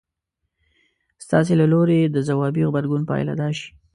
ستاسې 1.25 1.53
له 1.61 1.65
لوري 1.73 1.99
د 2.05 2.17
ځوابي 2.27 2.61
غبرګون 2.67 3.01
پايله 3.09 3.33
دا 3.41 3.49
شي. 3.57 3.67